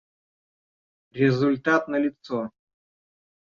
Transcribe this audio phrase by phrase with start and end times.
[1.19, 2.41] Результат налицо